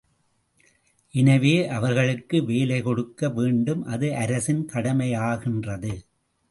எனவே, 1.13 1.67
அவர்களுக்கு 1.67 2.45
வேலை 2.45 2.81
கொடுக்க 2.81 3.29
வேண்டும் 3.29 3.83
அது 3.85 4.15
அரசின் 4.15 4.65
கடமையாகின்றது. 4.73 5.93